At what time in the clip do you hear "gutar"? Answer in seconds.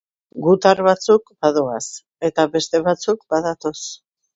0.45-0.81